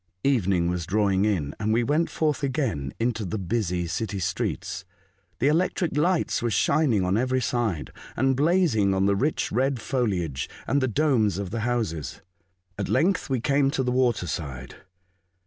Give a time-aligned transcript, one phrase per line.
[0.23, 4.83] Evening was drawing in, and we went forth again into the busy city streets.
[5.37, 10.49] The electric lights were shining on every side, and blazing on the rich red foliage
[10.65, 12.23] and the domes of the houses.
[12.79, 14.75] At length we came to the water side.